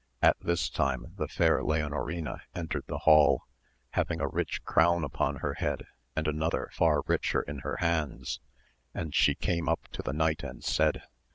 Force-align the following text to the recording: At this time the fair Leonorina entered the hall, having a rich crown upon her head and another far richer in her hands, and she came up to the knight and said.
At 0.19 0.35
this 0.39 0.67
time 0.67 1.13
the 1.17 1.27
fair 1.27 1.61
Leonorina 1.61 2.39
entered 2.55 2.85
the 2.87 2.97
hall, 2.97 3.43
having 3.91 4.19
a 4.19 4.27
rich 4.27 4.63
crown 4.63 5.03
upon 5.03 5.35
her 5.35 5.53
head 5.53 5.85
and 6.15 6.27
another 6.27 6.71
far 6.73 7.03
richer 7.05 7.43
in 7.43 7.59
her 7.59 7.77
hands, 7.77 8.39
and 8.95 9.13
she 9.13 9.35
came 9.35 9.69
up 9.69 9.87
to 9.89 10.01
the 10.01 10.11
knight 10.11 10.41
and 10.41 10.63
said. 10.63 11.03